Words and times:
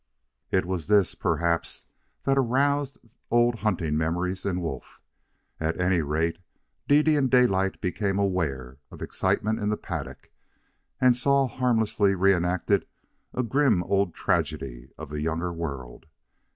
It 0.49 0.65
was 0.65 0.87
this, 0.87 1.13
perhaps, 1.13 1.85
that 2.23 2.35
aroused 2.35 2.97
old 3.29 3.57
hunting 3.59 3.95
memories 3.95 4.47
in 4.47 4.59
Wolf. 4.59 4.99
At 5.59 5.79
any 5.79 6.01
rate, 6.01 6.39
Dede 6.87 7.09
and 7.09 7.29
Daylight 7.29 7.79
became 7.81 8.17
aware 8.17 8.79
of 8.89 9.03
excitement 9.03 9.59
in 9.59 9.69
the 9.69 9.77
paddock, 9.77 10.31
and 10.99 11.15
saw 11.15 11.45
harmlessly 11.45 12.15
reenacted 12.15 12.87
a 13.31 13.43
grim 13.43 13.83
old 13.83 14.15
tragedy 14.15 14.89
of 14.97 15.09
the 15.11 15.21
Younger 15.21 15.53
World. 15.53 16.07